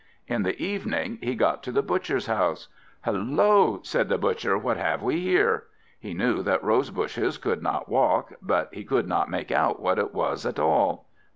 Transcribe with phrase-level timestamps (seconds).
[0.25, 2.69] In the evening he got to the Butcher's house.
[3.05, 5.65] "Hullo!" said the Butcher, "what have we here?"
[5.99, 9.99] He knew that rose bushes could not walk, but he could not make out what
[9.99, 11.05] it was at all.